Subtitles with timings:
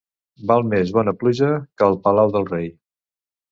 [0.51, 1.51] Val més bona pluja
[1.83, 2.69] que el palau del rei.